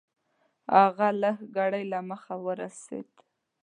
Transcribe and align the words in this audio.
هغه 0.75 1.07
لږ 1.21 1.37
ګړی 1.57 1.83
له 1.91 1.99
مخه 2.09 2.35
راورسېد. 2.59 3.09